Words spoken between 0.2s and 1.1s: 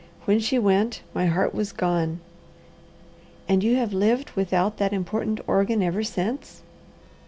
When she went,